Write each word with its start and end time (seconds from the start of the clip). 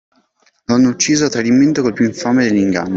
Lo 0.65 0.73
hanno 0.73 0.89
ucciso 0.89 1.25
a 1.25 1.29
tradimento 1.29 1.83
col 1.83 1.93
píú 1.93 2.07
infame 2.07 2.45
degli 2.45 2.57
inganni 2.57 2.89